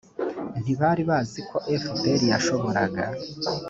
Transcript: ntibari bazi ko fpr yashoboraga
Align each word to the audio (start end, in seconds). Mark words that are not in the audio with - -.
ntibari 0.61 1.03
bazi 1.09 1.39
ko 1.49 1.57
fpr 1.81 2.21
yashoboraga 2.31 3.03